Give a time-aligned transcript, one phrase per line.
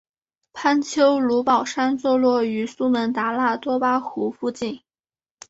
[0.53, 4.81] 潘丘卢保山坐落于苏门答腊多巴湖附近。